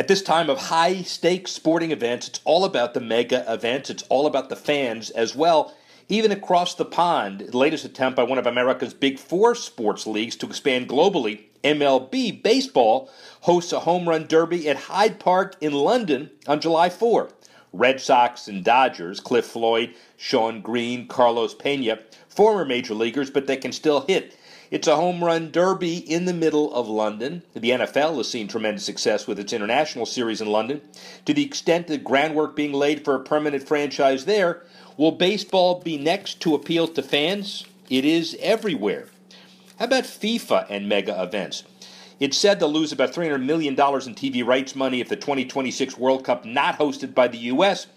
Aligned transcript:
At 0.00 0.08
this 0.08 0.22
time 0.22 0.48
of 0.48 0.56
high 0.56 1.02
stakes 1.02 1.52
sporting 1.52 1.90
events, 1.90 2.26
it's 2.26 2.40
all 2.46 2.64
about 2.64 2.94
the 2.94 3.02
mega 3.02 3.44
events. 3.46 3.90
It's 3.90 4.02
all 4.04 4.24
about 4.24 4.48
the 4.48 4.56
fans 4.56 5.10
as 5.10 5.36
well. 5.36 5.74
Even 6.08 6.32
across 6.32 6.74
the 6.74 6.86
pond, 6.86 7.40
the 7.40 7.58
latest 7.58 7.84
attempt 7.84 8.16
by 8.16 8.22
one 8.22 8.38
of 8.38 8.46
America's 8.46 8.94
big 8.94 9.18
four 9.18 9.54
sports 9.54 10.06
leagues 10.06 10.36
to 10.36 10.46
expand 10.46 10.88
globally, 10.88 11.42
MLB 11.62 12.42
Baseball, 12.42 13.10
hosts 13.42 13.74
a 13.74 13.80
home 13.80 14.08
run 14.08 14.26
derby 14.26 14.70
at 14.70 14.78
Hyde 14.78 15.20
Park 15.20 15.56
in 15.60 15.74
London 15.74 16.30
on 16.46 16.62
July 16.62 16.88
4. 16.88 17.28
Red 17.74 18.00
Sox 18.00 18.48
and 18.48 18.64
Dodgers, 18.64 19.20
Cliff 19.20 19.44
Floyd, 19.44 19.94
Shawn 20.16 20.62
Green, 20.62 21.08
Carlos 21.08 21.54
Pena, 21.54 21.98
former 22.26 22.64
major 22.64 22.94
leaguers, 22.94 23.28
but 23.28 23.46
they 23.46 23.58
can 23.58 23.70
still 23.70 24.06
hit. 24.06 24.34
It's 24.70 24.86
a 24.86 24.94
home 24.94 25.24
run 25.24 25.50
derby 25.50 25.96
in 25.96 26.26
the 26.26 26.32
middle 26.32 26.72
of 26.72 26.86
London. 26.86 27.42
The 27.54 27.70
NFL 27.70 28.16
has 28.18 28.30
seen 28.30 28.46
tremendous 28.46 28.84
success 28.84 29.26
with 29.26 29.40
its 29.40 29.52
international 29.52 30.06
series 30.06 30.40
in 30.40 30.46
London. 30.46 30.80
To 31.24 31.34
the 31.34 31.44
extent 31.44 31.88
that 31.88 32.04
groundwork 32.04 32.54
being 32.54 32.72
laid 32.72 33.04
for 33.04 33.16
a 33.16 33.24
permanent 33.24 33.66
franchise 33.66 34.26
there, 34.26 34.62
will 34.96 35.10
baseball 35.10 35.80
be 35.80 35.98
next 35.98 36.38
to 36.42 36.54
appeal 36.54 36.86
to 36.86 37.02
fans? 37.02 37.64
It 37.88 38.04
is 38.04 38.36
everywhere. 38.38 39.08
How 39.80 39.86
about 39.86 40.04
FIFA 40.04 40.66
and 40.70 40.88
mega 40.88 41.20
events? 41.20 41.64
It's 42.20 42.38
said 42.38 42.60
they'll 42.60 42.72
lose 42.72 42.92
about 42.92 43.12
$300 43.12 43.42
million 43.42 43.72
in 43.72 43.76
TV 43.76 44.46
rights 44.46 44.76
money 44.76 45.00
if 45.00 45.08
the 45.08 45.16
2026 45.16 45.98
World 45.98 46.22
Cup 46.22 46.44
not 46.44 46.78
hosted 46.78 47.12
by 47.12 47.26
the 47.26 47.38
U.S. 47.38 47.88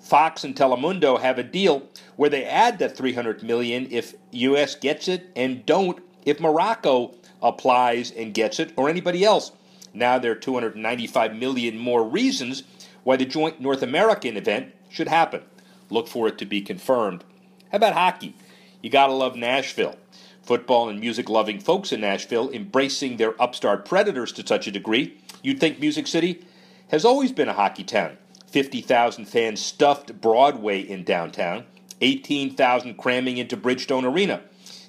Fox 0.00 0.44
and 0.44 0.56
Telemundo 0.56 1.20
have 1.20 1.38
a 1.38 1.42
deal 1.42 1.88
where 2.16 2.30
they 2.30 2.44
add 2.44 2.78
that 2.78 2.96
300 2.96 3.42
million 3.42 3.86
if 3.90 4.14
US 4.32 4.74
gets 4.74 5.08
it 5.08 5.30
and 5.34 5.66
don't 5.66 6.00
if 6.26 6.38
Morocco 6.38 7.14
applies 7.40 8.10
and 8.10 8.34
gets 8.34 8.60
it, 8.60 8.74
or 8.76 8.90
anybody 8.90 9.24
else. 9.24 9.52
Now 9.94 10.18
there 10.18 10.32
are 10.32 10.34
295 10.34 11.34
million 11.34 11.78
more 11.78 12.04
reasons 12.04 12.64
why 13.04 13.16
the 13.16 13.24
joint 13.24 13.60
North 13.60 13.82
American 13.82 14.36
event 14.36 14.74
should 14.90 15.08
happen. 15.08 15.42
Look 15.88 16.08
for 16.08 16.28
it 16.28 16.36
to 16.38 16.44
be 16.44 16.60
confirmed. 16.60 17.24
How 17.70 17.76
about 17.76 17.94
hockey? 17.94 18.34
You 18.82 18.90
gotta 18.90 19.12
love 19.12 19.36
Nashville. 19.36 19.96
Football 20.42 20.88
and 20.88 21.00
music 21.00 21.28
loving 21.28 21.58
folks 21.58 21.92
in 21.92 22.00
Nashville 22.00 22.50
embracing 22.50 23.16
their 23.16 23.40
upstart 23.40 23.84
predators 23.84 24.32
to 24.32 24.46
such 24.46 24.66
a 24.66 24.72
degree, 24.72 25.18
you'd 25.42 25.60
think 25.60 25.80
Music 25.80 26.06
City 26.06 26.44
has 26.88 27.04
always 27.04 27.32
been 27.32 27.48
a 27.48 27.52
hockey 27.52 27.84
town. 27.84 28.16
50,000 28.48 29.24
fans 29.24 29.60
stuffed 29.60 30.20
Broadway 30.20 30.80
in 30.80 31.04
downtown, 31.04 31.64
18,000 32.00 32.96
cramming 32.96 33.38
into 33.38 33.56
Bridgestone 33.56 34.04
Arena. 34.04 34.40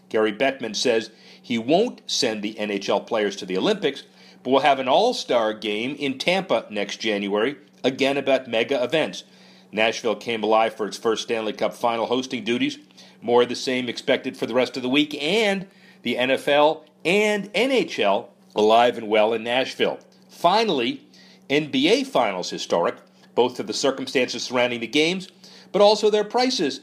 Gary 0.09 0.31
Bettman 0.31 0.75
says 0.75 1.09
he 1.48 1.58
won't 1.58 2.02
send 2.08 2.44
the 2.44 2.56
NHL 2.56 3.08
players 3.08 3.38
to 3.38 3.45
the 3.45 3.58
Olympics, 3.58 4.03
but 4.44 4.50
will 4.50 4.59
have 4.59 4.80
an 4.80 4.90
all 4.90 5.14
star 5.14 5.54
game 5.54 5.95
in 5.95 6.17
Tampa 6.17 6.66
next 6.70 6.98
January, 6.98 7.56
again 7.86 8.17
about 8.17 8.50
mega 8.50 8.84
events. 8.84 9.23
Nashville 9.72 10.17
came 10.17 10.44
alive 10.44 10.73
for 10.73 10.86
its 10.86 10.98
first 10.98 11.23
Stanley 11.23 11.54
Cup 11.54 11.73
final 11.73 12.08
hosting 12.08 12.44
duties. 12.44 12.78
More 13.22 13.44
of 13.44 13.48
the 13.48 13.56
same 13.56 13.88
expected 13.88 14.36
for 14.36 14.45
the 14.45 14.54
rest 14.54 14.76
of 14.76 14.83
the 14.83 14.89
week, 14.89 15.16
and 15.23 15.67
the 16.02 16.16
NFL 16.16 16.83
and 17.05 17.45
NHL 17.54 18.27
alive 18.54 18.98
and 18.98 19.08
well 19.08 19.32
in 19.32 19.45
Nashville. 19.45 20.00
Finally, 20.27 21.08
NBA 21.50 22.08
Finals 22.08 22.50
historic, 22.50 22.98
both 23.36 23.55
for 23.55 23.64
the 23.64 23.71
circumstances 23.71 24.44
surrounding 24.44 24.82
the 24.82 24.88
games, 24.88 25.30
but 25.71 25.82
also 25.82 26.10
their 26.10 26.26
prices. 26.26 26.82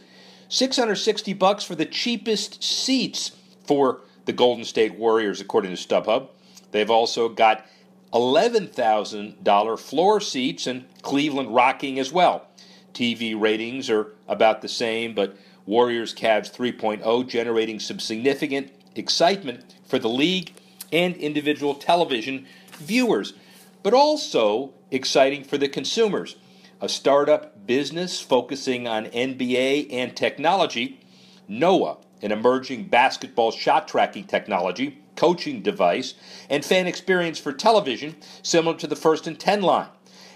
660 0.49 1.35
bucks 1.35 1.65
for 1.65 1.75
the 1.75 1.85
cheapest 1.85 2.65
seats 2.65 3.33
for 3.67 4.01
the 4.25 4.33
Golden 4.33 4.65
State 4.65 4.95
Warriors, 4.95 5.41
according 5.41 5.75
to 5.75 5.89
StubHub. 5.89 6.29
They've 6.71 6.91
also 6.91 7.29
got 7.29 7.67
$11,000 8.13 9.79
floor 9.81 10.21
seats 10.21 10.67
and 10.67 10.87
Cleveland 11.03 11.55
rocking 11.55 11.99
as 11.99 12.13
well. 12.13 12.47
TV 12.93 13.39
ratings 13.39 13.91
are 13.91 14.13
about 14.29 14.63
the 14.63 14.69
same, 14.69 15.15
but 15.15 15.37
Warriors 15.67 16.15
Cavs 16.15 16.53
3.0 16.55 17.29
generating 17.29 17.81
some 17.81 17.99
significant 17.99 18.73
excitement 18.95 19.75
for 19.87 19.99
the 19.99 20.09
league 20.09 20.53
and 20.93 21.17
individual 21.17 21.75
television 21.75 22.47
viewers, 22.79 23.35
but 23.83 23.95
also 23.95 24.73
exciting 24.91 25.43
for 25.43 25.59
the 25.59 25.69
consumers. 25.69 26.37
A 26.81 26.89
startup 26.89 27.67
business 27.67 28.21
focusing 28.21 28.87
on 28.87 29.07
NBA 29.07 29.89
and 29.91 30.17
technology, 30.17 31.01
Noah 31.49 31.97
an 32.23 32.33
emerging 32.33 32.85
basketball 32.85 33.51
shot 33.51 33.87
tracking 33.89 34.25
technology, 34.25 35.03
coaching 35.17 35.63
device, 35.63 36.15
and 36.49 36.65
fan 36.65 36.87
experience 36.87 37.39
for 37.39 37.53
television 37.53 38.17
similar 38.43 38.77
to 38.77 38.87
the 38.87 38.97
first 38.97 39.27
and 39.27 39.39
10 39.39 39.63
line. 39.63 39.89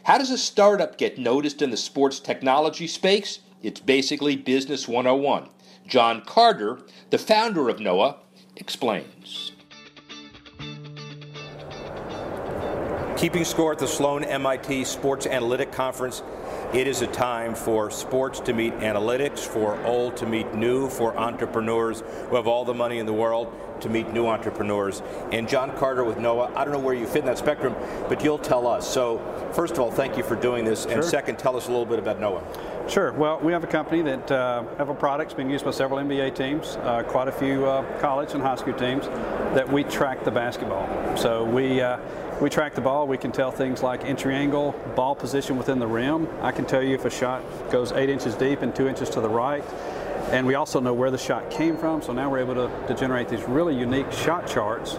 How 0.05 0.19
does 0.19 0.31
a 0.31 0.39
startup 0.39 0.97
get 0.97 1.19
noticed 1.19 1.61
in 1.63 1.71
the 1.71 1.77
sports 1.77 2.21
technology 2.21 2.87
space? 2.87 3.41
It's 3.63 3.81
basically 3.81 4.37
Business 4.37 4.87
101. 4.87 5.49
John 5.87 6.23
Carter, 6.23 6.81
the 7.11 7.19
founder 7.19 7.69
of 7.69 7.81
Noah, 7.81 8.17
explains. 8.57 9.53
Keeping 13.17 13.45
score 13.45 13.73
at 13.73 13.79
the 13.79 13.87
Sloan 13.89 14.23
MIT 14.23 14.85
Sports 14.85 15.27
Analytic 15.27 15.73
Conference 15.73 16.23
it 16.75 16.87
is 16.87 17.01
a 17.01 17.07
time 17.07 17.55
for 17.55 17.91
sports 17.91 18.41
to 18.41 18.53
meet 18.53 18.75
analytics, 18.81 19.39
for 19.39 19.81
old 19.87 20.19
to 20.19 20.27
meet 20.27 20.55
new, 20.55 20.89
for 20.91 21.17
entrepreneurs 21.17 22.03
who 22.29 22.37
have 22.37 22.47
all 22.47 22.65
the 22.65 22.75
money 22.75 22.99
in 22.99 23.07
the 23.07 23.13
world 23.13 23.53
to 23.81 23.89
meet 23.89 24.13
new 24.13 24.27
entrepreneurs. 24.27 25.03
And 25.33 25.49
John 25.49 25.75
Carter 25.77 26.05
with 26.05 26.19
Noah, 26.19 26.53
I 26.55 26.65
don't 26.65 26.75
know 26.75 26.79
where 26.79 26.95
you 26.95 27.07
fit 27.07 27.21
in 27.21 27.27
that 27.27 27.39
spectrum, 27.39 27.75
but 28.09 28.23
you'll 28.23 28.39
tell 28.39 28.67
us. 28.67 28.87
So, 28.87 29.19
first 29.55 29.75
of 29.75 29.81
all, 29.81 29.91
thank 29.91 30.19
you 30.19 30.23
for 30.23 30.37
doing 30.37 30.65
this. 30.65 30.83
Sure. 30.83 30.93
And 30.93 31.05
second, 31.05 31.39
tell 31.39 31.57
us 31.57 31.69
a 31.69 31.71
little 31.71 31.87
bit 31.87 31.99
about 31.99 32.21
Noah. 32.21 32.43
Sure. 32.87 33.13
Well, 33.13 33.39
we 33.41 33.53
have 33.53 33.65
a 33.65 33.69
company 33.69 34.03
that 34.03 34.31
uh, 34.31 34.65
have 34.77 34.89
a 34.89 34.95
product 34.95 35.37
being 35.37 35.51
used 35.51 35.65
by 35.65 35.71
several 35.71 36.01
NBA 36.01 36.35
teams, 36.35 36.77
uh, 36.83 37.03
quite 37.03 37.29
a 37.29 37.33
few 37.33 37.67
uh, 37.67 37.99
college 37.99 38.33
and 38.35 38.43
high 38.43 38.57
school 38.57 38.75
teams, 38.75 39.07
that 39.55 39.71
we 39.71 39.85
track 39.85 40.25
the 40.25 40.31
basketball. 40.31 40.89
So 41.17 41.45
we 41.45 41.81
uh, 41.81 41.99
we 42.41 42.49
track 42.49 42.75
the 42.75 42.81
ball. 42.81 43.07
We 43.07 43.19
can 43.19 43.33
tell 43.33 43.51
things 43.51 43.83
like 43.83 44.05
entry 44.05 44.35
angle, 44.35 44.73
ball 44.95 45.15
position 45.15 45.57
within 45.57 45.79
the 45.79 45.87
rim. 45.87 46.29
I 46.41 46.53
can 46.53 46.67
tell 46.67 46.83
you 46.83 46.95
if 46.95 47.05
a 47.05 47.11
shot 47.11 47.43
goes 47.71 47.93
eight 47.93 48.09
inches 48.09 48.35
deep 48.35 48.63
and 48.63 48.75
two 48.75 48.89
inches 48.89 49.11
to 49.11 49.21
the 49.21 49.29
right. 49.29 49.65
And 50.31 50.47
we 50.47 50.55
also 50.55 50.79
know 50.79 50.93
where 50.93 51.11
the 51.11 51.19
shot 51.19 51.51
came 51.51 51.77
from. 51.77 52.03
So 52.03 52.13
now 52.13 52.31
we're 52.31 52.41
able 52.41 52.55
to, 52.55 52.87
to 52.87 52.95
generate 52.95 53.29
these 53.29 53.43
really 53.45 53.77
unique 53.77 54.13
shot 54.13 54.47
charts 54.47 54.95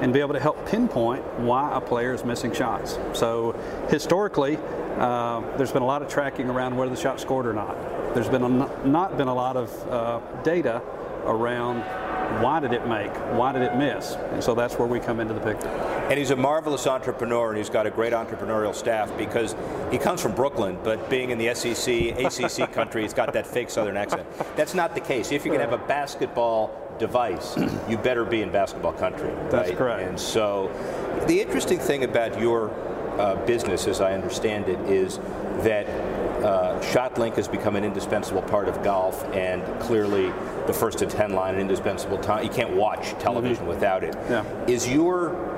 and 0.00 0.12
be 0.12 0.20
able 0.20 0.34
to 0.34 0.40
help 0.40 0.66
pinpoint 0.66 1.24
why 1.40 1.74
a 1.76 1.80
player 1.80 2.12
is 2.12 2.24
missing 2.24 2.52
shots. 2.52 2.98
So 3.12 3.52
historically, 3.88 4.58
uh, 4.98 5.40
there's 5.56 5.72
been 5.72 5.82
a 5.82 5.86
lot 5.86 6.02
of 6.02 6.08
tracking 6.08 6.48
around 6.48 6.76
whether 6.76 6.94
the 6.94 7.00
shot 7.00 7.20
scored 7.20 7.46
or 7.46 7.54
not. 7.54 7.76
There's 8.14 8.28
been 8.28 8.42
a, 8.42 8.86
not 8.86 9.16
been 9.16 9.28
a 9.28 9.34
lot 9.34 9.56
of 9.56 9.88
uh, 9.88 10.20
data 10.42 10.82
around 11.24 11.82
why 12.42 12.60
did 12.60 12.72
it 12.72 12.86
make, 12.86 13.12
why 13.36 13.52
did 13.52 13.62
it 13.62 13.76
miss, 13.76 14.14
and 14.32 14.42
so 14.42 14.54
that's 14.54 14.78
where 14.78 14.88
we 14.88 15.00
come 15.00 15.20
into 15.20 15.34
the 15.34 15.40
picture. 15.40 15.68
And 15.68 16.18
he's 16.18 16.30
a 16.30 16.36
marvelous 16.36 16.86
entrepreneur, 16.86 17.50
and 17.50 17.58
he's 17.58 17.70
got 17.70 17.86
a 17.86 17.90
great 17.90 18.12
entrepreneurial 18.12 18.74
staff 18.74 19.16
because 19.16 19.54
he 19.90 19.98
comes 19.98 20.20
from 20.20 20.34
Brooklyn, 20.34 20.78
but 20.84 21.08
being 21.08 21.30
in 21.30 21.38
the 21.38 21.54
SEC, 21.54 22.18
ACC 22.18 22.72
country, 22.72 23.02
he's 23.02 23.14
got 23.14 23.32
that 23.32 23.46
fake 23.46 23.70
Southern 23.70 23.96
accent. 23.96 24.26
That's 24.56 24.74
not 24.74 24.94
the 24.94 25.00
case. 25.00 25.32
If 25.32 25.44
you 25.44 25.50
can 25.50 25.60
have 25.60 25.72
a 25.72 25.78
basketball 25.78 26.96
device, 26.98 27.56
you 27.88 27.96
better 27.98 28.24
be 28.24 28.42
in 28.42 28.50
basketball 28.50 28.92
country. 28.92 29.32
That's 29.50 29.70
correct. 29.72 30.08
And 30.08 30.18
so, 30.18 30.70
the 31.26 31.40
interesting 31.40 31.78
thing 31.78 32.04
about 32.04 32.38
your 32.40 32.70
uh, 33.18 33.36
business, 33.46 33.86
as 33.86 34.00
I 34.00 34.14
understand 34.14 34.68
it, 34.68 34.78
is 34.80 35.18
that 35.64 35.86
ShotLink 36.94 37.34
has 37.34 37.48
become 37.48 37.74
an 37.74 37.82
indispensable 37.82 38.42
part 38.42 38.68
of 38.68 38.80
golf, 38.84 39.24
and 39.34 39.64
clearly 39.80 40.26
the 40.68 40.72
first 40.72 40.98
to 40.98 41.06
10 41.06 41.32
line, 41.32 41.54
an 41.54 41.60
indispensable 41.60 42.18
time. 42.18 42.44
You 42.44 42.50
can't 42.50 42.76
watch 42.76 43.18
television 43.18 43.64
mm-hmm. 43.64 43.66
without 43.66 44.04
it. 44.04 44.14
Yeah. 44.30 44.44
Is 44.68 44.88
your 44.88 45.53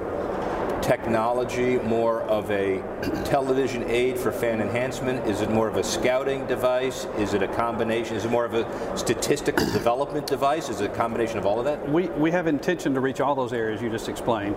technology 0.86 1.78
more 1.78 2.22
of 2.22 2.48
a 2.52 2.78
television 3.24 3.82
aid 3.90 4.16
for 4.16 4.30
fan 4.30 4.60
enhancement? 4.60 5.26
Is 5.26 5.40
it 5.40 5.50
more 5.50 5.66
of 5.66 5.76
a 5.76 5.82
scouting 5.82 6.46
device? 6.46 7.08
Is 7.18 7.34
it 7.34 7.42
a 7.42 7.48
combination? 7.48 8.14
Is 8.16 8.24
it 8.24 8.30
more 8.30 8.44
of 8.44 8.54
a 8.54 8.96
statistical 8.96 9.66
development 9.72 10.28
device? 10.28 10.68
Is 10.68 10.80
it 10.80 10.92
a 10.92 10.94
combination 10.94 11.38
of 11.38 11.46
all 11.46 11.58
of 11.58 11.64
that? 11.64 11.90
We, 11.90 12.06
we 12.10 12.30
have 12.30 12.46
intention 12.46 12.94
to 12.94 13.00
reach 13.00 13.20
all 13.20 13.34
those 13.34 13.52
areas 13.52 13.82
you 13.82 13.90
just 13.90 14.08
explained, 14.08 14.54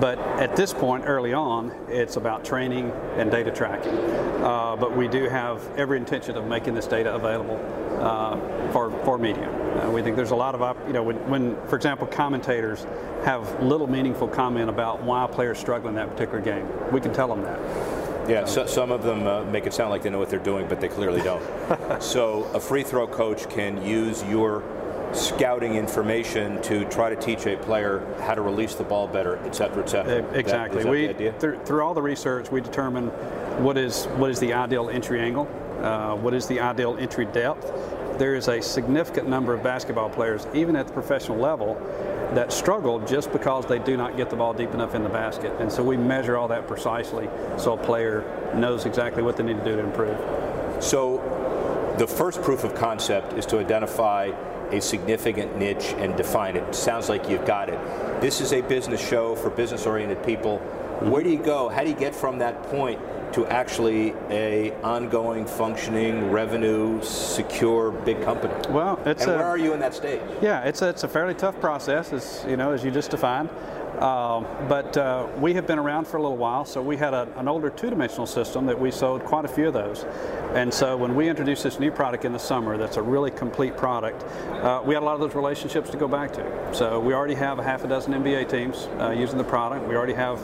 but 0.00 0.16
at 0.38 0.54
this 0.54 0.72
point, 0.72 1.04
early 1.06 1.32
on, 1.32 1.72
it's 1.88 2.14
about 2.14 2.44
training 2.44 2.92
and 3.16 3.28
data 3.28 3.50
tracking. 3.50 3.94
Uh, 4.44 4.76
but 4.76 4.96
we 4.96 5.08
do 5.08 5.28
have 5.28 5.60
every 5.76 5.98
intention 5.98 6.36
of 6.36 6.46
making 6.46 6.74
this 6.74 6.86
data 6.86 7.12
available 7.12 7.58
uh, 7.98 8.72
for, 8.72 8.90
for 9.04 9.18
media. 9.18 9.48
Uh, 9.48 9.90
we 9.90 10.02
think 10.02 10.16
there's 10.16 10.30
a 10.30 10.36
lot 10.36 10.54
of, 10.54 10.86
you 10.86 10.92
know, 10.92 11.02
when, 11.02 11.16
when, 11.28 11.56
for 11.66 11.76
example, 11.76 12.06
commentators 12.06 12.86
have 13.24 13.62
little 13.62 13.86
meaningful 13.86 14.28
comment 14.28 14.68
about 14.68 15.02
why 15.02 15.24
a 15.24 15.28
player's 15.28 15.58
struggling 15.58 15.94
in 15.94 15.96
that 15.96 16.10
particular 16.10 16.40
game, 16.40 16.68
we 16.92 17.00
can 17.00 17.12
tell 17.12 17.28
them 17.28 17.42
that. 17.42 17.60
Yeah, 18.28 18.46
so, 18.46 18.66
some 18.66 18.90
of 18.90 19.02
them 19.02 19.26
uh, 19.26 19.44
make 19.44 19.66
it 19.66 19.74
sound 19.74 19.90
like 19.90 20.02
they 20.02 20.10
know 20.10 20.18
what 20.18 20.30
they're 20.30 20.38
doing, 20.38 20.66
but 20.66 20.80
they 20.80 20.88
clearly 20.88 21.20
don't. 21.22 22.02
so 22.02 22.44
a 22.54 22.60
free 22.60 22.82
throw 22.82 23.06
coach 23.06 23.48
can 23.50 23.84
use 23.84 24.22
your 24.24 24.62
scouting 25.14 25.74
information 25.74 26.60
to 26.62 26.84
try 26.86 27.08
to 27.08 27.16
teach 27.16 27.46
a 27.46 27.56
player 27.56 28.04
how 28.20 28.34
to 28.34 28.42
release 28.42 28.74
the 28.74 28.84
ball 28.84 29.06
better, 29.06 29.38
et 29.44 29.54
cetera, 29.54 29.82
et 29.82 29.88
cetera. 29.88 30.38
Exactly. 30.38 30.82
That, 30.82 30.90
we 30.90 31.30
through, 31.38 31.58
through, 31.64 31.82
all 31.82 31.94
the 31.94 32.02
research, 32.02 32.50
we 32.50 32.60
determine 32.60 33.08
what 33.62 33.78
is 33.78 34.06
what 34.16 34.30
is 34.30 34.40
the 34.40 34.52
ideal 34.52 34.90
entry 34.90 35.20
angle, 35.20 35.44
uh, 35.82 36.14
what 36.16 36.34
is 36.34 36.46
the 36.46 36.60
ideal 36.60 36.96
entry 36.98 37.26
depth. 37.26 37.70
There 38.18 38.34
is 38.34 38.48
a 38.48 38.62
significant 38.62 39.28
number 39.28 39.52
of 39.54 39.62
basketball 39.62 40.08
players, 40.08 40.46
even 40.54 40.76
at 40.76 40.86
the 40.86 40.92
professional 40.92 41.38
level, 41.38 41.74
that 42.34 42.52
struggle 42.52 43.00
just 43.00 43.32
because 43.32 43.66
they 43.66 43.78
do 43.78 43.96
not 43.96 44.16
get 44.16 44.30
the 44.30 44.36
ball 44.36 44.52
deep 44.52 44.72
enough 44.72 44.94
in 44.94 45.02
the 45.02 45.08
basket. 45.08 45.52
And 45.60 45.70
so 45.70 45.82
we 45.82 45.96
measure 45.96 46.36
all 46.36 46.48
that 46.48 46.66
precisely 46.66 47.28
so 47.58 47.74
a 47.74 47.76
player 47.76 48.24
knows 48.54 48.86
exactly 48.86 49.22
what 49.22 49.36
they 49.36 49.42
need 49.42 49.58
to 49.58 49.64
do 49.64 49.76
to 49.76 49.82
improve. 49.82 50.82
So 50.82 51.18
the 51.98 52.06
first 52.06 52.42
proof 52.42 52.64
of 52.64 52.74
concept 52.74 53.34
is 53.34 53.46
to 53.46 53.58
identify 53.58 54.32
a 54.72 54.80
significant 54.80 55.56
niche 55.56 55.94
and 55.98 56.16
define 56.16 56.56
it. 56.56 56.74
Sounds 56.74 57.08
like 57.08 57.28
you've 57.28 57.46
got 57.46 57.68
it. 57.68 57.78
This 58.20 58.40
is 58.40 58.52
a 58.52 58.62
business 58.62 59.06
show 59.06 59.36
for 59.36 59.50
business 59.50 59.86
oriented 59.86 60.24
people. 60.24 60.60
Where 61.00 61.22
do 61.22 61.30
you 61.30 61.38
go? 61.38 61.68
How 61.68 61.82
do 61.82 61.88
you 61.88 61.96
get 61.96 62.14
from 62.14 62.38
that 62.38 62.62
point 62.64 63.00
to 63.32 63.46
actually 63.46 64.14
a 64.30 64.72
ongoing, 64.82 65.44
functioning, 65.44 66.30
revenue, 66.30 67.02
secure, 67.02 67.90
big 67.90 68.22
company? 68.22 68.54
Well, 68.70 69.00
it's 69.04 69.22
and 69.22 69.32
a, 69.32 69.36
where 69.36 69.46
are 69.46 69.58
you 69.58 69.72
in 69.74 69.80
that 69.80 69.94
stage? 69.94 70.20
Yeah, 70.40 70.62
it's 70.62 70.82
a, 70.82 70.88
it's 70.88 71.02
a 71.02 71.08
fairly 71.08 71.34
tough 71.34 71.60
process, 71.60 72.12
as 72.12 72.44
you 72.48 72.56
know, 72.56 72.72
as 72.72 72.84
you 72.84 72.90
just 72.90 73.10
defined. 73.10 73.50
Um, 73.98 74.46
but 74.68 74.96
uh, 74.96 75.28
we 75.38 75.54
have 75.54 75.66
been 75.66 75.78
around 75.78 76.06
for 76.06 76.16
a 76.16 76.22
little 76.22 76.36
while, 76.36 76.64
so 76.64 76.82
we 76.82 76.96
had 76.96 77.14
a, 77.14 77.28
an 77.36 77.46
older 77.46 77.70
two-dimensional 77.70 78.26
system 78.26 78.66
that 78.66 78.78
we 78.78 78.90
sold 78.90 79.24
quite 79.24 79.44
a 79.44 79.48
few 79.48 79.68
of 79.68 79.74
those. 79.74 80.04
And 80.54 80.72
so 80.72 80.96
when 80.96 81.14
we 81.14 81.28
introduced 81.28 81.62
this 81.62 81.78
new 81.78 81.90
product 81.90 82.24
in 82.24 82.32
the 82.32 82.38
summer, 82.38 82.76
that's 82.76 82.96
a 82.96 83.02
really 83.02 83.30
complete 83.30 83.76
product, 83.76 84.22
uh, 84.62 84.82
we 84.84 84.94
had 84.94 85.02
a 85.02 85.06
lot 85.06 85.14
of 85.14 85.20
those 85.20 85.34
relationships 85.34 85.90
to 85.90 85.96
go 85.96 86.08
back 86.08 86.32
to. 86.32 86.74
So 86.74 86.98
we 86.98 87.14
already 87.14 87.34
have 87.34 87.58
a 87.58 87.62
half 87.62 87.84
a 87.84 87.88
dozen 87.88 88.12
NBA 88.14 88.48
teams 88.48 88.88
uh, 88.98 89.10
using 89.10 89.38
the 89.38 89.44
product. 89.44 89.86
We 89.86 89.94
already 89.94 90.14
have 90.14 90.40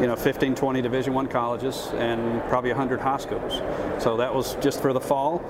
you 0.00 0.06
know 0.06 0.14
15 0.14 0.54
20 0.54 0.80
division 0.80 1.12
one 1.12 1.26
colleges 1.26 1.88
and 1.94 2.40
probably 2.48 2.70
100 2.70 3.00
high 3.00 3.16
schools 3.16 3.60
so 4.00 4.16
that 4.16 4.32
was 4.32 4.54
just 4.56 4.80
for 4.80 4.92
the 4.92 5.00
fall 5.00 5.42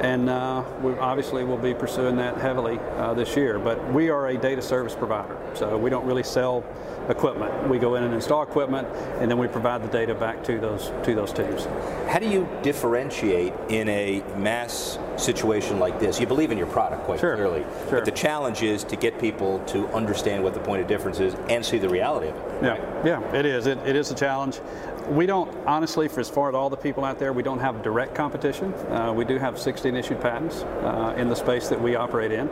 and 0.00 0.28
uh, 0.28 0.64
we 0.82 0.92
obviously 0.98 1.44
will 1.44 1.58
be 1.58 1.74
pursuing 1.74 2.16
that 2.16 2.38
heavily 2.38 2.78
uh, 2.96 3.14
this 3.14 3.36
year. 3.36 3.58
But 3.58 3.92
we 3.92 4.10
are 4.10 4.28
a 4.28 4.38
data 4.38 4.62
service 4.62 4.94
provider, 4.94 5.38
so 5.54 5.76
we 5.76 5.90
don't 5.90 6.06
really 6.06 6.22
sell 6.22 6.64
equipment. 7.08 7.68
We 7.68 7.78
go 7.78 7.96
in 7.96 8.02
and 8.02 8.14
install 8.14 8.42
equipment, 8.42 8.88
and 9.20 9.30
then 9.30 9.38
we 9.38 9.46
provide 9.46 9.82
the 9.82 9.88
data 9.88 10.14
back 10.14 10.42
to 10.44 10.58
those 10.58 10.92
to 11.04 11.14
those 11.14 11.32
teams. 11.32 11.66
How 12.08 12.18
do 12.18 12.28
you 12.28 12.48
differentiate 12.62 13.52
in 13.68 13.88
a 13.88 14.22
mass 14.36 14.98
situation 15.16 15.78
like 15.78 16.00
this? 16.00 16.20
You 16.20 16.26
believe 16.26 16.50
in 16.50 16.58
your 16.58 16.66
product 16.66 17.04
quite 17.04 17.20
sure. 17.20 17.36
clearly, 17.36 17.62
sure. 17.88 17.98
but 17.98 18.04
the 18.04 18.10
challenge 18.10 18.62
is 18.62 18.84
to 18.84 18.96
get 18.96 19.18
people 19.20 19.60
to 19.66 19.86
understand 19.88 20.42
what 20.42 20.54
the 20.54 20.60
point 20.60 20.82
of 20.82 20.88
difference 20.88 21.20
is 21.20 21.34
and 21.48 21.64
see 21.64 21.78
the 21.78 21.88
reality 21.88 22.28
of 22.28 22.36
it. 22.36 22.62
Yeah, 22.62 22.68
right? 22.68 23.06
yeah, 23.06 23.34
it 23.34 23.46
is. 23.46 23.66
It, 23.66 23.78
it 23.86 23.96
is 23.96 24.10
a 24.10 24.14
challenge. 24.14 24.60
We 25.08 25.26
don't, 25.26 25.54
honestly, 25.66 26.08
for 26.08 26.20
as 26.20 26.30
far 26.30 26.48
as 26.48 26.54
all 26.54 26.70
the 26.70 26.76
people 26.76 27.04
out 27.04 27.18
there, 27.18 27.32
we 27.32 27.42
don't 27.42 27.58
have 27.58 27.82
direct 27.82 28.14
competition. 28.14 28.72
Uh, 28.72 29.12
we 29.14 29.24
do 29.24 29.38
have 29.38 29.58
16 29.58 29.94
issued 29.94 30.20
patents 30.20 30.62
uh, 30.62 31.14
in 31.16 31.28
the 31.28 31.36
space 31.36 31.68
that 31.68 31.80
we 31.80 31.94
operate 31.94 32.32
in, 32.32 32.48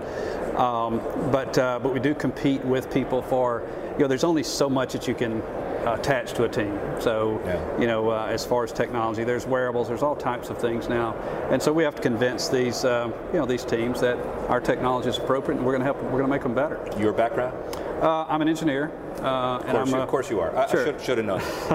um, 0.57 1.01
but 1.31 1.57
uh, 1.57 1.79
but 1.83 1.95
we 1.95 2.01
do 2.01 2.15
compete 2.15 2.63
with 2.65 2.93
people 2.93 3.23
for, 3.23 3.67
you 3.95 4.01
know, 4.01 4.07
there's 4.07 4.25
only 4.25 4.43
so 4.43 4.69
much 4.69 4.93
that 4.93 5.09
you 5.09 5.15
can 5.15 5.43
attach 5.87 6.33
to 6.35 6.45
a 6.45 6.49
team. 6.49 6.79
So, 7.01 7.41
yeah. 7.45 7.81
you 7.81 7.87
know, 7.87 8.11
uh, 8.11 8.27
as 8.27 8.45
far 8.45 8.65
as 8.65 8.73
technology, 8.73 9.25
there's 9.25 9.47
wearables, 9.47 9.89
there's 9.89 10.03
all 10.03 10.15
types 10.15 10.51
of 10.51 10.59
things 10.59 10.89
now, 10.89 11.15
and 11.51 11.61
so 11.61 11.73
we 11.73 11.83
have 11.85 11.95
to 11.97 12.03
convince 12.03 12.49
these, 12.49 12.85
uh, 12.85 13.11
you 13.33 13.39
know, 13.39 13.47
these 13.47 13.65
teams 13.65 14.01
that 14.01 14.19
our 14.49 14.61
technology 14.61 15.09
is 15.09 15.19
appropriate, 15.19 15.57
and 15.57 15.67
we're 15.67 15.73
going 15.73 15.81
to 15.81 15.87
help, 15.87 16.03
we're 16.05 16.19
going 16.19 16.25
to 16.25 16.29
make 16.29 16.43
them 16.43 16.55
better. 16.55 16.79
Your 16.99 17.13
background? 17.13 17.57
Uh, 18.03 18.27
I'm 18.29 18.43
an 18.43 18.49
engineer. 18.49 18.91
Uh, 19.21 19.63
and 19.65 19.79
I'm, 19.79 19.87
you, 19.87 19.95
of 19.95 20.09
course 20.09 20.29
you 20.29 20.41
are. 20.41 20.57
I, 20.57 20.69
sure. 20.69 20.93
I 20.93 20.99
should, 21.01 21.19
have 21.19 21.25
known. 21.25 21.41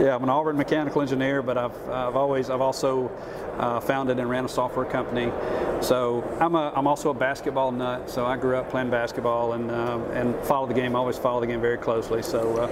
yeah, 0.00 0.14
I'm 0.14 0.22
an 0.22 0.28
Auburn 0.28 0.56
mechanical 0.56 1.02
engineer, 1.02 1.42
but 1.42 1.58
I've, 1.58 1.90
I've 1.90 2.14
always 2.14 2.48
I've 2.50 2.60
also 2.60 3.08
uh, 3.58 3.80
founded 3.80 4.20
and 4.20 4.30
ran 4.30 4.44
a 4.44 4.48
software 4.48 4.86
company. 4.86 5.32
So 5.80 6.22
I'm 6.40 6.54
a 6.54 6.72
I'm 6.76 6.86
also 6.86 7.10
a 7.10 7.14
basketball 7.14 7.72
nut. 7.72 8.08
So 8.08 8.26
I 8.26 8.36
grew 8.36 8.56
up 8.56 8.70
playing 8.70 8.90
basketball 8.90 9.54
and 9.54 9.72
uh, 9.72 9.98
and 10.12 10.36
follow 10.44 10.68
the 10.68 10.74
game. 10.74 10.94
Always 10.94 11.18
follow 11.18 11.40
the 11.40 11.48
game 11.48 11.60
very 11.60 11.78
closely. 11.78 12.22
So. 12.22 12.68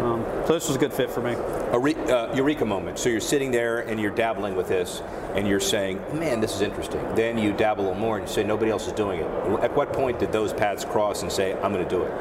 Um, 0.00 0.24
so 0.46 0.54
this 0.54 0.66
was 0.66 0.76
a 0.76 0.78
good 0.78 0.92
fit 0.92 1.10
for 1.10 1.20
me. 1.20 1.32
A 1.72 1.78
re- 1.78 1.94
uh, 1.94 2.34
eureka 2.34 2.64
moment. 2.64 2.98
So 2.98 3.08
you're 3.08 3.20
sitting 3.20 3.50
there 3.50 3.80
and 3.80 4.00
you're 4.00 4.10
dabbling 4.10 4.56
with 4.56 4.68
this, 4.68 5.02
and 5.34 5.46
you're 5.46 5.60
saying, 5.60 6.02
"Man, 6.14 6.40
this 6.40 6.54
is 6.54 6.62
interesting." 6.62 7.00
Then 7.14 7.36
you 7.38 7.52
dabble 7.52 7.84
a 7.84 7.86
little 7.88 8.00
more 8.00 8.18
and 8.18 8.26
you 8.26 8.32
say, 8.32 8.42
"Nobody 8.42 8.70
else 8.70 8.86
is 8.86 8.92
doing 8.94 9.20
it." 9.20 9.26
At 9.62 9.74
what 9.76 9.92
point 9.92 10.18
did 10.18 10.32
those 10.32 10.52
paths 10.52 10.84
cross 10.84 11.22
and 11.22 11.30
say, 11.30 11.52
"I'm 11.62 11.72
going 11.72 11.84
to 11.84 11.90
do 11.90 12.02
it"? 12.02 12.12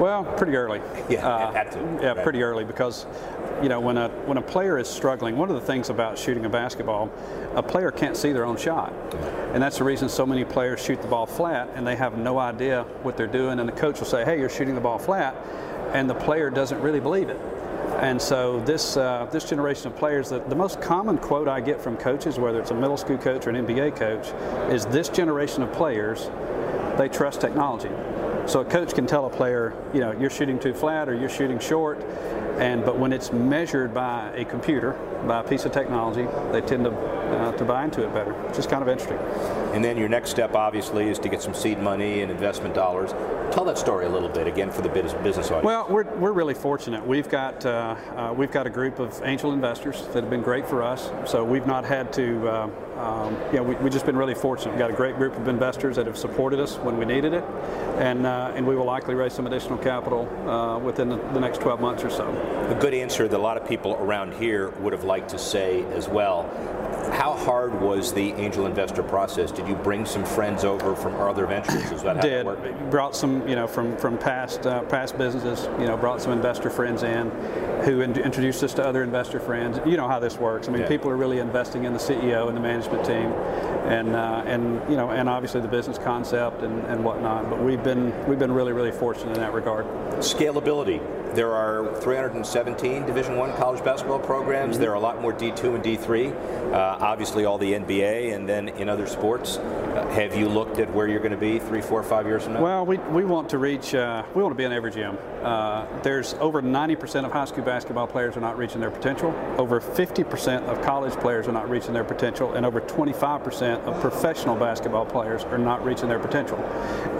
Well, 0.00 0.24
pretty 0.24 0.56
early. 0.56 0.80
Yeah, 1.08 1.26
uh, 1.26 1.52
had 1.52 1.72
to. 1.72 1.78
Yeah, 2.02 2.08
right. 2.08 2.22
pretty 2.22 2.42
early 2.42 2.64
because, 2.64 3.06
you 3.62 3.70
know, 3.70 3.80
when 3.80 3.96
a 3.96 4.08
when 4.26 4.36
a 4.36 4.42
player 4.42 4.78
is 4.78 4.88
struggling, 4.88 5.38
one 5.38 5.48
of 5.48 5.54
the 5.54 5.66
things 5.66 5.88
about 5.88 6.18
shooting 6.18 6.44
a 6.44 6.50
basketball, 6.50 7.10
a 7.54 7.62
player 7.62 7.90
can't 7.90 8.16
see 8.16 8.32
their 8.32 8.44
own 8.44 8.58
shot, 8.58 8.92
and 9.54 9.62
that's 9.62 9.78
the 9.78 9.84
reason 9.84 10.08
so 10.08 10.26
many 10.26 10.44
players 10.44 10.84
shoot 10.84 11.00
the 11.00 11.08
ball 11.08 11.24
flat 11.24 11.70
and 11.74 11.86
they 11.86 11.96
have 11.96 12.18
no 12.18 12.38
idea 12.38 12.82
what 13.02 13.16
they're 13.16 13.26
doing, 13.26 13.58
and 13.58 13.66
the 13.66 13.72
coach 13.72 14.00
will 14.00 14.06
say, 14.06 14.22
"Hey, 14.24 14.38
you're 14.38 14.50
shooting 14.50 14.74
the 14.74 14.82
ball 14.82 14.98
flat," 14.98 15.34
and 15.92 16.08
the 16.08 16.14
player 16.14 16.50
doesn't 16.50 16.80
really 16.80 17.00
believe 17.00 17.28
it. 17.28 17.40
And 18.00 18.20
so 18.20 18.60
this 18.60 18.96
uh, 18.96 19.26
this 19.32 19.44
generation 19.44 19.88
of 19.88 19.96
players, 19.96 20.28
the, 20.28 20.38
the 20.40 20.54
most 20.54 20.80
common 20.80 21.18
quote 21.18 21.48
I 21.48 21.60
get 21.60 21.80
from 21.80 21.96
coaches, 21.96 22.38
whether 22.38 22.60
it's 22.60 22.70
a 22.70 22.74
middle 22.74 22.96
school 22.96 23.18
coach 23.18 23.46
or 23.46 23.50
an 23.50 23.66
NBA 23.66 23.96
coach, 23.96 24.28
is 24.72 24.86
this 24.86 25.08
generation 25.08 25.62
of 25.62 25.72
players, 25.72 26.30
they 26.96 27.08
trust 27.08 27.40
technology. 27.40 27.90
So 28.46 28.60
a 28.60 28.64
coach 28.64 28.94
can 28.94 29.06
tell 29.06 29.26
a 29.26 29.30
player, 29.30 29.74
you 29.92 30.00
know, 30.00 30.12
you're 30.12 30.30
shooting 30.30 30.58
too 30.58 30.72
flat 30.72 31.08
or 31.08 31.14
you're 31.14 31.28
shooting 31.28 31.58
short, 31.58 32.00
and 32.58 32.84
but 32.84 32.98
when 32.98 33.12
it's 33.12 33.32
measured 33.32 33.94
by 33.94 34.30
a 34.34 34.44
computer, 34.44 34.92
by 35.26 35.40
a 35.40 35.44
piece 35.44 35.64
of 35.64 35.72
technology, 35.72 36.26
they 36.52 36.60
tend 36.60 36.84
to 36.84 36.90
uh, 37.28 37.52
to 37.52 37.64
buy 37.64 37.84
into 37.84 38.04
it 38.04 38.12
better, 38.14 38.32
which 38.32 38.58
is 38.58 38.66
kind 38.66 38.82
of 38.82 38.88
interesting. 38.88 39.18
And 39.74 39.84
then 39.84 39.96
your 39.96 40.08
next 40.08 40.30
step, 40.30 40.54
obviously, 40.54 41.08
is 41.08 41.18
to 41.20 41.28
get 41.28 41.42
some 41.42 41.54
seed 41.54 41.78
money 41.78 42.22
and 42.22 42.30
investment 42.30 42.74
dollars. 42.74 43.12
Tell 43.52 43.64
that 43.66 43.78
story 43.78 44.06
a 44.06 44.08
little 44.08 44.28
bit 44.28 44.46
again 44.46 44.70
for 44.70 44.82
the 44.82 44.88
business 44.88 45.24
audience. 45.24 45.64
Well, 45.64 45.86
we're, 45.88 46.04
we're 46.16 46.32
really 46.32 46.54
fortunate. 46.54 47.06
We've 47.06 47.28
got 47.28 47.64
uh, 47.64 47.96
uh, 48.16 48.34
we've 48.36 48.50
got 48.50 48.66
a 48.66 48.70
group 48.70 48.98
of 48.98 49.20
angel 49.24 49.52
investors 49.52 50.06
that 50.12 50.22
have 50.22 50.30
been 50.30 50.42
great 50.42 50.66
for 50.66 50.82
us. 50.82 51.10
So 51.30 51.44
we've 51.44 51.66
not 51.66 51.84
had 51.84 52.12
to. 52.14 52.48
Uh, 52.48 52.70
um, 52.98 53.36
you 53.52 53.58
know, 53.58 53.62
we, 53.62 53.74
have 53.76 53.92
just 53.92 54.06
been 54.06 54.16
really 54.16 54.34
fortunate. 54.34 54.72
We've 54.72 54.80
got 54.80 54.90
a 54.90 54.94
great 54.94 55.16
group 55.16 55.36
of 55.36 55.46
investors 55.46 55.94
that 55.96 56.06
have 56.06 56.18
supported 56.18 56.58
us 56.58 56.76
when 56.78 56.98
we 56.98 57.04
needed 57.04 57.32
it, 57.32 57.44
and 57.98 58.26
uh, 58.26 58.52
and 58.56 58.66
we 58.66 58.74
will 58.74 58.84
likely 58.84 59.14
raise 59.14 59.32
some 59.32 59.46
additional 59.46 59.78
capital 59.78 60.28
uh, 60.48 60.78
within 60.78 61.08
the, 61.08 61.16
the, 61.32 61.38
next 61.38 61.60
12 61.60 61.80
months 61.80 62.02
or 62.02 62.10
so. 62.10 62.26
A 62.68 62.74
good 62.78 62.92
answer 62.92 63.26
that 63.26 63.36
a 63.36 63.40
lot 63.40 63.56
of 63.56 63.66
people 63.66 63.94
around 63.94 64.34
here 64.34 64.70
would 64.80 64.92
have 64.92 65.04
liked 65.04 65.30
to 65.30 65.38
say 65.38 65.84
as 65.92 66.06
well. 66.06 66.42
How 67.12 67.32
hard 67.32 67.80
was 67.80 68.12
the 68.12 68.32
angel 68.32 68.66
investor 68.66 69.02
process? 69.02 69.50
Did 69.50 69.66
you 69.66 69.74
bring 69.74 70.04
some 70.04 70.24
friends 70.24 70.64
over 70.64 70.94
from 70.94 71.14
other 71.14 71.46
ventures? 71.46 71.90
Is 71.90 72.02
that 72.02 72.20
Did 72.20 72.46
brought 72.90 73.16
some 73.16 73.48
you 73.48 73.56
know 73.56 73.66
from 73.66 73.96
from 73.96 74.18
past 74.18 74.66
uh, 74.66 74.82
past 74.82 75.16
businesses. 75.16 75.64
You 75.80 75.86
know 75.86 75.96
brought 75.96 76.20
some 76.20 76.32
investor 76.32 76.68
friends 76.68 77.02
in, 77.02 77.30
who 77.84 78.02
in- 78.02 78.18
introduced 78.18 78.62
us 78.62 78.74
to 78.74 78.84
other 78.84 79.02
investor 79.02 79.40
friends. 79.40 79.80
You 79.86 79.96
know 79.96 80.06
how 80.06 80.18
this 80.18 80.36
works. 80.36 80.68
I 80.68 80.72
mean, 80.72 80.82
yeah. 80.82 80.88
people 80.88 81.10
are 81.10 81.16
really 81.16 81.38
investing 81.38 81.84
in 81.84 81.94
the 81.94 81.98
CEO 81.98 82.48
and 82.48 82.56
the 82.56 82.60
management 82.60 83.04
team, 83.06 83.32
and 83.88 84.14
uh, 84.14 84.42
and 84.44 84.90
you 84.90 84.96
know 84.96 85.10
and 85.10 85.28
obviously 85.28 85.62
the 85.62 85.68
business 85.68 85.96
concept 85.96 86.62
and, 86.62 86.84
and 86.86 87.02
whatnot. 87.02 87.48
But 87.48 87.62
we've 87.62 87.82
been 87.82 88.12
we've 88.28 88.38
been 88.38 88.52
really 88.52 88.72
really 88.72 88.92
fortunate 88.92 89.34
in 89.36 89.40
that 89.40 89.54
regard. 89.54 89.86
Scalability 90.18 91.00
there 91.38 91.54
are 91.54 91.94
317 92.00 93.06
Division 93.06 93.36
One 93.36 93.52
college 93.52 93.84
basketball 93.84 94.18
programs. 94.18 94.72
Mm-hmm. 94.72 94.80
There 94.80 94.90
are 94.90 94.96
a 94.96 95.00
lot 95.00 95.22
more 95.22 95.32
D2 95.32 95.76
and 95.76 95.84
D3. 95.84 96.72
Uh, 96.72 96.98
obviously, 96.98 97.44
all 97.44 97.58
the 97.58 97.74
NBA, 97.74 98.34
and 98.34 98.48
then 98.48 98.70
in 98.70 98.88
other 98.88 99.06
sports. 99.06 99.58
Uh, 99.58 100.04
have 100.14 100.36
you 100.36 100.48
looked 100.48 100.80
at 100.80 100.92
where 100.92 101.06
you're 101.06 101.20
going 101.20 101.30
to 101.30 101.36
be 101.36 101.60
three, 101.60 101.80
four, 101.80 102.02
five 102.02 102.26
years 102.26 102.42
from 102.42 102.54
now? 102.54 102.62
Well, 102.62 102.84
we, 102.84 102.98
we 102.98 103.24
want 103.24 103.48
to 103.50 103.58
reach. 103.58 103.94
Uh, 103.94 104.24
we 104.34 104.42
want 104.42 104.52
to 104.52 104.56
be 104.56 104.64
in 104.64 104.72
every 104.72 104.90
gym. 104.90 105.16
Uh, 105.44 105.86
there's 106.02 106.34
over 106.34 106.60
90% 106.60 107.24
of 107.24 107.30
high 107.30 107.44
school 107.44 107.64
basketball 107.64 108.08
players 108.08 108.36
are 108.36 108.40
not 108.40 108.58
reaching 108.58 108.80
their 108.80 108.90
potential. 108.90 109.32
Over 109.58 109.80
50% 109.80 110.64
of 110.64 110.82
college 110.82 111.14
players 111.20 111.46
are 111.46 111.52
not 111.52 111.70
reaching 111.70 111.92
their 111.92 112.02
potential, 112.02 112.54
and 112.54 112.66
over 112.66 112.80
25% 112.80 113.84
of 113.84 114.00
professional 114.00 114.56
basketball 114.56 115.06
players 115.06 115.44
are 115.44 115.58
not 115.58 115.84
reaching 115.84 116.08
their 116.08 116.18
potential. 116.18 116.58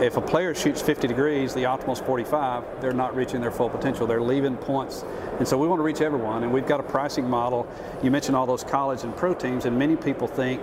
If 0.02 0.16
a 0.16 0.20
player 0.20 0.56
shoots 0.56 0.82
50 0.82 1.06
degrees, 1.06 1.54
the 1.54 1.62
optimal 1.62 1.92
is 1.92 2.00
45. 2.00 2.80
They're 2.80 2.92
not 2.92 3.14
reaching 3.14 3.40
their 3.40 3.52
full 3.52 3.70
potential. 3.70 4.07
They're 4.08 4.22
leaving 4.22 4.56
points, 4.56 5.04
and 5.38 5.46
so 5.46 5.56
we 5.58 5.68
want 5.68 5.78
to 5.78 5.84
reach 5.84 6.00
everyone. 6.00 6.42
And 6.42 6.52
we've 6.52 6.66
got 6.66 6.80
a 6.80 6.84
pricing 6.84 7.28
model. 7.28 7.66
You 8.02 8.10
mentioned 8.10 8.36
all 8.36 8.46
those 8.46 8.64
college 8.64 9.04
and 9.04 9.16
pro 9.16 9.34
teams, 9.34 9.64
and 9.64 9.78
many 9.78 9.96
people 9.96 10.26
think 10.26 10.62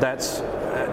that's 0.00 0.40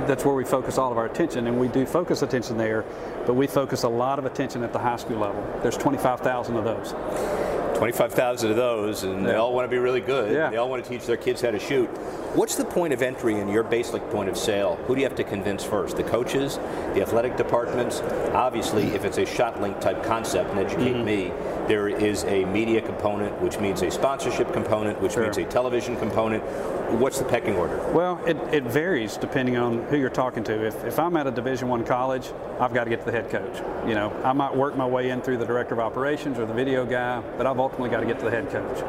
that's 0.08 0.26
where 0.26 0.36
we 0.36 0.46
focus 0.46 0.78
all 0.78 0.92
of 0.92 0.98
our 0.98 1.06
attention, 1.06 1.48
and 1.48 1.60
we 1.60 1.68
do 1.68 1.86
focus 1.86 2.22
attention 2.22 2.58
there, 2.58 2.86
but 3.26 3.34
we 3.34 3.48
focus 3.48 3.84
a 3.84 3.90
lot 3.90 4.20
of 4.20 4.26
attention 4.26 4.64
at 4.64 4.74
the 4.74 4.80
high 4.80 4.98
school 4.98 5.18
level. 5.18 5.44
There's 5.62 5.78
25,000 5.78 6.56
of 6.58 6.64
those. 6.64 7.45
25,000 7.76 8.52
of 8.52 8.56
those, 8.56 9.04
and 9.04 9.22
yeah. 9.22 9.28
they 9.28 9.36
all 9.36 9.54
want 9.54 9.66
to 9.66 9.70
be 9.70 9.78
really 9.78 10.02
good. 10.02 10.32
Yeah. 10.32 10.50
They 10.50 10.58
all 10.58 10.70
want 10.70 10.84
to 10.84 10.90
teach 10.90 11.06
their 11.06 11.18
kids 11.18 11.42
how 11.42 11.52
to 11.52 11.60
shoot. 11.60 11.88
What's 12.36 12.56
the 12.56 12.66
point 12.66 12.94
of 12.94 13.02
entry 13.02 13.40
in 13.40 13.48
your 13.48 13.64
basic 13.64 14.02
point 14.10 14.30
of 14.30 14.38
sale? 14.38 14.76
Who 14.88 14.96
do 14.96 15.02
you 15.02 15.08
have 15.08 15.16
to 15.18 15.24
convince 15.24 15.64
first? 15.64 15.96
The 15.98 16.04
coaches, 16.04 16.58
the 16.94 17.02
athletic 17.02 17.38
departments? 17.38 18.02
Obviously, 18.34 18.88
if 18.88 19.06
it's 19.06 19.18
a 19.18 19.26
shot 19.26 19.62
link 19.62 19.80
type 19.80 20.04
concept, 20.04 20.52
and 20.52 20.60
educate 20.60 20.94
mm-hmm. 20.94 21.06
me, 21.06 21.32
there 21.68 21.88
is 21.88 22.24
a 22.26 22.46
media 22.46 22.82
component, 22.82 23.40
which 23.42 23.60
means 23.60 23.82
a 23.82 23.92
sponsorship 23.92 24.52
component, 24.54 25.02
which 25.02 25.14
sure. 25.14 25.24
means 25.24 25.38
a 25.38 25.46
television 25.46 25.98
component. 25.98 26.44
What's 26.92 27.20
the 27.20 27.26
pecking 27.26 27.56
order? 27.56 27.78
Well, 27.92 28.24
it, 28.26 28.38
it 28.54 28.64
varies 28.64 29.18
depending 29.18 29.58
on 29.58 29.84
who 29.86 29.98
you're 29.98 30.10
talking 30.10 30.44
to. 30.46 30.66
If, 30.66 30.84
if 30.86 31.00
I'm 31.00 31.18
at 31.18 31.28
a 31.28 31.32
Division 31.32 31.68
One 31.68 31.84
college, 31.84 32.32
I've 32.60 32.74
got 32.74 32.84
to 32.84 32.90
get 32.90 33.00
to 33.00 33.06
the 33.06 33.12
head 33.12 33.30
coach. 33.30 33.58
You 33.88 33.96
know, 33.96 34.12
I 34.24 34.34
might 34.34 34.56
work 34.56 34.78
my 34.78 34.86
way 34.86 35.10
in 35.10 35.22
through 35.22 35.38
the 35.38 35.46
director 35.46 35.74
of 35.74 35.80
operations 35.80 36.38
or 36.38 36.46
the 36.46 36.54
video 36.54 36.86
guy, 36.86 37.22
but 37.38 37.48
I've 37.48 37.60
ultimately 37.60 37.90
got 37.90 38.02
to 38.02 38.06
get 38.06 38.20
to 38.20 38.26
the 38.26 38.32
head 38.32 38.50
coach. 38.50 38.82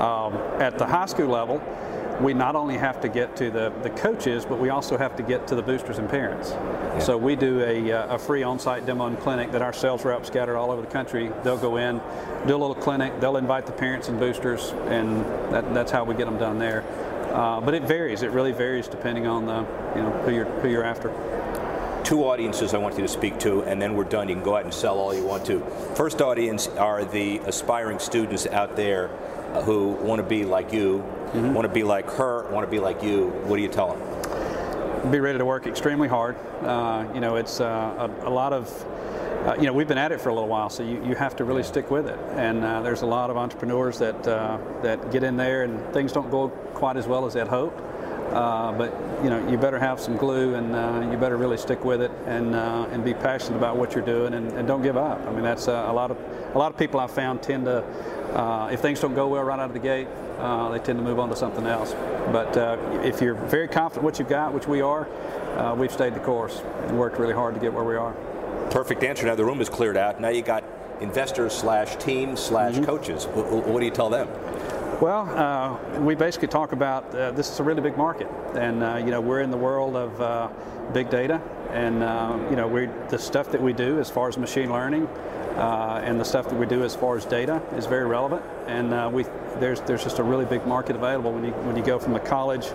Um, 0.00 0.34
at 0.60 0.78
the 0.78 0.86
high 0.86 1.06
school 1.06 1.28
level, 1.28 1.62
we 2.20 2.34
not 2.34 2.56
only 2.56 2.76
have 2.76 3.00
to 3.00 3.08
get 3.08 3.36
to 3.36 3.50
the, 3.50 3.72
the 3.82 3.90
coaches, 3.90 4.44
but 4.44 4.58
we 4.58 4.68
also 4.68 4.96
have 4.96 5.16
to 5.16 5.22
get 5.22 5.46
to 5.48 5.54
the 5.54 5.62
boosters 5.62 5.98
and 5.98 6.08
parents. 6.08 6.50
Yeah. 6.50 6.98
So 7.00 7.16
we 7.16 7.36
do 7.36 7.60
a, 7.62 7.92
uh, 7.92 8.14
a 8.14 8.18
free 8.18 8.42
on-site 8.42 8.86
demo 8.86 9.06
and 9.06 9.18
clinic 9.18 9.50
that 9.52 9.62
our 9.62 9.72
sales 9.72 10.04
reps 10.04 10.28
scattered 10.28 10.56
all 10.56 10.70
over 10.70 10.82
the 10.82 10.88
country. 10.88 11.32
They'll 11.42 11.58
go 11.58 11.76
in, 11.76 12.00
do 12.46 12.54
a 12.54 12.58
little 12.58 12.74
clinic, 12.74 13.18
they'll 13.20 13.38
invite 13.38 13.66
the 13.66 13.72
parents 13.72 14.08
and 14.08 14.18
boosters, 14.18 14.72
and 14.88 15.24
that, 15.52 15.72
that's 15.74 15.90
how 15.90 16.04
we 16.04 16.14
get 16.14 16.26
them 16.26 16.38
done 16.38 16.58
there. 16.58 16.84
Uh, 17.32 17.60
but 17.60 17.74
it 17.74 17.82
varies. 17.82 18.22
It 18.22 18.30
really 18.30 18.52
varies 18.52 18.88
depending 18.88 19.26
on 19.26 19.46
the 19.46 19.60
you 19.96 20.02
know 20.02 20.10
who 20.24 20.34
you're 20.34 20.44
who 20.44 20.68
you're 20.68 20.84
after 20.84 21.10
two 22.04 22.24
audiences 22.24 22.74
I 22.74 22.78
want 22.78 22.96
you 22.96 23.02
to 23.02 23.08
speak 23.08 23.38
to, 23.40 23.62
and 23.62 23.80
then 23.80 23.94
we're 23.94 24.04
done. 24.04 24.28
You 24.28 24.34
can 24.34 24.44
go 24.44 24.56
out 24.56 24.64
and 24.64 24.74
sell 24.74 24.98
all 24.98 25.14
you 25.14 25.24
want 25.24 25.46
to. 25.46 25.60
First 25.96 26.20
audience 26.20 26.68
are 26.68 27.04
the 27.04 27.38
aspiring 27.38 27.98
students 27.98 28.46
out 28.46 28.76
there 28.76 29.08
who 29.64 29.92
want 29.92 30.20
to 30.20 30.26
be 30.26 30.44
like 30.44 30.72
you, 30.72 30.98
mm-hmm. 30.98 31.54
want 31.54 31.66
to 31.66 31.72
be 31.72 31.84
like 31.84 32.10
her, 32.10 32.50
want 32.50 32.66
to 32.66 32.70
be 32.70 32.80
like 32.80 33.02
you. 33.02 33.28
What 33.46 33.56
do 33.56 33.62
you 33.62 33.68
tell 33.68 33.94
them? 33.94 35.10
Be 35.10 35.20
ready 35.20 35.38
to 35.38 35.44
work 35.44 35.66
extremely 35.66 36.08
hard. 36.08 36.36
Uh, 36.62 37.06
you 37.14 37.20
know, 37.20 37.36
it's 37.36 37.60
uh, 37.60 38.10
a, 38.24 38.28
a, 38.28 38.30
lot 38.30 38.52
of 38.52 38.68
uh, 39.44 39.56
you 39.56 39.64
know, 39.64 39.72
we've 39.72 39.88
been 39.88 39.98
at 39.98 40.12
it 40.12 40.20
for 40.20 40.28
a 40.28 40.34
little 40.34 40.48
while, 40.48 40.70
so 40.70 40.84
you, 40.84 41.04
you 41.04 41.16
have 41.16 41.34
to 41.34 41.44
really 41.44 41.64
stick 41.64 41.90
with 41.90 42.06
it. 42.06 42.18
And 42.36 42.64
uh, 42.64 42.80
there's 42.80 43.02
a 43.02 43.06
lot 43.06 43.28
of 43.28 43.36
entrepreneurs 43.36 43.98
that 43.98 44.28
uh, 44.28 44.58
that 44.82 45.10
get 45.10 45.24
in 45.24 45.36
there 45.36 45.64
and 45.64 45.92
things 45.92 46.12
don't 46.12 46.30
go 46.30 46.48
quite 46.74 46.96
as 46.96 47.08
well 47.08 47.26
as 47.26 47.34
they'd 47.34 47.48
hoped. 47.48 47.80
Uh, 48.32 48.72
but 48.72 48.94
you 49.22 49.28
know, 49.28 49.46
you 49.50 49.58
better 49.58 49.78
have 49.78 50.00
some 50.00 50.16
glue, 50.16 50.54
and 50.54 50.74
uh, 50.74 51.10
you 51.10 51.18
better 51.18 51.36
really 51.36 51.58
stick 51.58 51.84
with 51.84 52.00
it, 52.00 52.10
and 52.26 52.54
uh, 52.54 52.86
and 52.92 53.04
be 53.04 53.14
passionate 53.14 53.56
about 53.56 53.76
what 53.76 53.94
you're 53.94 54.04
doing, 54.04 54.32
and, 54.34 54.50
and 54.52 54.68
don't 54.68 54.82
give 54.82 54.96
up. 54.96 55.20
I 55.26 55.32
mean, 55.32 55.42
that's 55.42 55.66
a 55.66 55.92
lot 55.92 56.10
of 56.12 56.16
a 56.54 56.58
lot 56.58 56.70
of 56.70 56.78
people 56.78 57.00
I've 57.00 57.10
found 57.10 57.42
tend 57.42 57.64
to, 57.64 57.84
if 58.72 58.80
things 58.80 59.00
don't 59.00 59.14
go 59.14 59.26
well 59.26 59.42
right 59.42 59.58
out 59.58 59.66
of 59.66 59.74
the 59.74 59.80
gate, 59.80 60.08
they 60.38 60.78
tend 60.84 60.98
to 60.98 61.04
move 61.04 61.18
on 61.18 61.28
to 61.30 61.36
something 61.36 61.66
else. 61.66 61.92
But 62.30 62.56
if 63.04 63.20
you're 63.20 63.34
very 63.34 63.68
confident 63.68 64.04
what 64.04 64.18
you've 64.18 64.28
got, 64.28 64.54
which 64.54 64.68
we 64.68 64.80
are, 64.82 65.08
we've 65.76 65.92
stayed 65.92 66.14
the 66.14 66.20
course 66.20 66.62
and 66.86 66.98
worked 66.98 67.18
really 67.18 67.34
hard 67.34 67.54
to 67.54 67.60
get 67.60 67.72
where 67.72 67.84
we 67.84 67.96
are. 67.96 68.14
Perfect 68.72 69.04
answer. 69.04 69.26
Now 69.26 69.34
the 69.34 69.44
room 69.44 69.60
is 69.60 69.68
cleared 69.68 69.98
out. 69.98 70.18
Now 70.18 70.30
you 70.30 70.40
got 70.40 70.64
investors 71.02 71.52
slash 71.52 71.96
teams 71.96 72.40
slash 72.40 72.74
mm-hmm. 72.74 72.84
coaches. 72.84 73.26
What 73.26 73.80
do 73.80 73.84
you 73.84 73.90
tell 73.90 74.08
them? 74.08 74.28
Well, 74.98 75.28
uh, 75.28 76.00
we 76.00 76.14
basically 76.14 76.48
talk 76.48 76.72
about 76.72 77.14
uh, 77.14 77.32
this 77.32 77.50
is 77.50 77.60
a 77.60 77.62
really 77.62 77.82
big 77.82 77.98
market, 77.98 78.28
and 78.54 78.82
uh, 78.82 78.96
you 78.96 79.10
know 79.10 79.20
we're 79.20 79.42
in 79.42 79.50
the 79.50 79.58
world 79.58 79.94
of 79.94 80.18
uh, 80.22 80.48
big 80.94 81.10
data, 81.10 81.42
and 81.70 82.02
uh, 82.02 82.38
you 82.48 82.56
know 82.56 82.66
we 82.66 82.88
the 83.10 83.18
stuff 83.18 83.52
that 83.52 83.60
we 83.60 83.74
do 83.74 84.00
as 84.00 84.08
far 84.08 84.28
as 84.28 84.38
machine 84.38 84.72
learning, 84.72 85.06
uh, 85.56 86.00
and 86.02 86.18
the 86.18 86.24
stuff 86.24 86.48
that 86.48 86.58
we 86.58 86.64
do 86.64 86.82
as 86.82 86.96
far 86.96 87.18
as 87.18 87.26
data 87.26 87.60
is 87.76 87.84
very 87.84 88.06
relevant, 88.06 88.42
and 88.66 89.12
we 89.12 89.24
there's 89.60 89.80
there's 89.82 90.02
just 90.02 90.18
a 90.18 90.22
really 90.22 90.44
big 90.44 90.66
market 90.66 90.96
available 90.96 91.32
when 91.32 91.44
you 91.44 91.52
when 91.52 91.76
you 91.76 91.82
go 91.82 91.98
from 91.98 92.12
the 92.12 92.20
college 92.20 92.66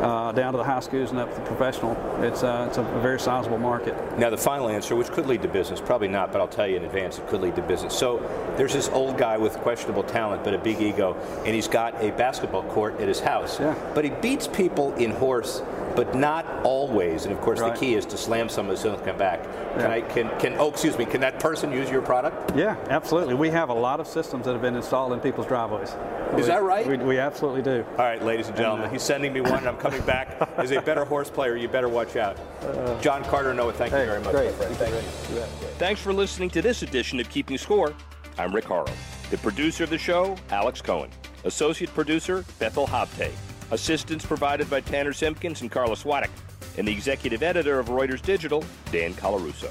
uh, 0.00 0.32
down 0.32 0.52
to 0.52 0.58
the 0.58 0.64
high 0.64 0.80
schools 0.80 1.10
and 1.10 1.18
up 1.18 1.32
to 1.34 1.40
the 1.40 1.46
professional. 1.46 1.92
It's 2.22 2.42
uh, 2.42 2.66
it's 2.68 2.78
a 2.78 2.82
very 3.00 3.18
sizable 3.20 3.58
market. 3.58 3.94
Now 4.18 4.30
the 4.30 4.36
final 4.36 4.68
answer, 4.68 4.94
which 4.96 5.08
could 5.08 5.26
lead 5.26 5.42
to 5.42 5.48
business, 5.48 5.80
probably 5.80 6.08
not, 6.08 6.32
but 6.32 6.40
I'll 6.40 6.48
tell 6.48 6.66
you 6.66 6.76
in 6.76 6.84
advance, 6.84 7.18
it 7.18 7.26
could 7.28 7.40
lead 7.40 7.56
to 7.56 7.62
business. 7.62 7.96
So 7.96 8.18
there's 8.56 8.72
this 8.72 8.88
old 8.90 9.18
guy 9.18 9.36
with 9.36 9.54
questionable 9.58 10.04
talent 10.04 10.44
but 10.44 10.54
a 10.54 10.58
big 10.58 10.80
ego, 10.80 11.16
and 11.44 11.54
he's 11.54 11.68
got 11.68 11.94
a 12.02 12.12
basketball 12.12 12.64
court 12.64 13.00
at 13.00 13.08
his 13.08 13.20
house. 13.20 13.58
Yeah. 13.58 13.74
But 13.94 14.04
he 14.04 14.10
beats 14.10 14.46
people 14.46 14.94
in 14.94 15.10
horse 15.10 15.62
but 15.98 16.14
not 16.14 16.46
always. 16.62 17.24
And 17.24 17.34
of 17.34 17.40
course, 17.40 17.58
right. 17.58 17.74
the 17.74 17.80
key 17.80 17.94
is 17.94 18.06
to 18.06 18.16
slam 18.16 18.48
someone 18.48 18.74
as 18.74 18.80
soon 18.80 18.94
as 18.94 19.00
they 19.00 19.06
come 19.06 19.18
back. 19.18 19.42
Can. 19.74 19.90
I? 19.90 20.00
Can 20.02 20.30
can? 20.38 20.54
Oh, 20.56 20.70
excuse 20.70 20.96
me. 20.96 21.04
Can 21.04 21.20
that 21.22 21.40
person 21.40 21.72
use 21.72 21.90
your 21.90 22.02
product? 22.02 22.56
Yeah, 22.56 22.76
absolutely. 22.88 23.34
We 23.34 23.50
have 23.50 23.68
a 23.68 23.74
lot 23.74 23.98
of 23.98 24.06
systems 24.06 24.44
that 24.44 24.52
have 24.52 24.62
been 24.62 24.76
installed 24.76 25.12
in 25.12 25.18
people's 25.28 25.46
driveways. 25.46 25.90
Is 25.90 26.36
we, 26.36 26.42
that 26.44 26.62
right? 26.62 26.86
We, 26.86 26.96
we, 26.96 27.18
absolutely 27.18 27.60
do. 27.60 27.84
All 27.90 27.96
right, 27.96 28.22
ladies 28.22 28.48
and 28.48 28.56
gentlemen, 28.56 28.84
and, 28.84 28.90
uh, 28.90 28.92
he's 28.92 29.02
sending 29.02 29.30
me 29.30 29.42
one, 29.42 29.58
and 29.58 29.68
I'm 29.68 29.76
coming 29.76 30.00
back. 30.02 30.40
As 30.56 30.70
a 30.70 30.80
better 30.80 31.04
horse 31.04 31.28
player, 31.28 31.54
you 31.54 31.68
better 31.68 31.88
watch 31.88 32.16
out. 32.16 32.38
Uh, 32.62 32.98
John 33.02 33.22
Carter, 33.24 33.52
Noah, 33.52 33.74
thank 33.74 33.92
hey, 33.92 34.00
you 34.00 34.06
very 34.06 34.22
much, 34.22 34.32
great. 34.32 34.46
my 34.52 34.52
friend. 34.52 34.76
Thank 34.76 34.94
you. 35.30 35.36
you. 35.36 35.42
Thanks 35.76 36.00
for 36.00 36.14
listening 36.14 36.48
to 36.50 36.62
this 36.62 36.82
edition 36.82 37.20
of 37.20 37.28
Keeping 37.28 37.58
Score. 37.58 37.94
I'm 38.38 38.54
Rick 38.54 38.64
Horrow. 38.64 38.90
The 39.30 39.36
producer 39.38 39.84
of 39.84 39.90
the 39.90 39.98
show, 39.98 40.34
Alex 40.50 40.80
Cohen. 40.80 41.10
Associate 41.44 41.92
producer, 41.92 42.42
Bethel 42.58 42.86
Habte. 42.86 43.30
Assistance 43.70 44.24
provided 44.24 44.70
by 44.70 44.80
Tanner 44.80 45.12
Simpkins 45.12 45.60
and 45.60 45.70
Carlos 45.70 46.04
Waddick 46.04 46.30
and 46.78 46.88
the 46.88 46.92
executive 46.92 47.42
editor 47.42 47.78
of 47.78 47.88
Reuters 47.88 48.22
Digital, 48.22 48.64
Dan 48.90 49.12
Colarusso. 49.12 49.68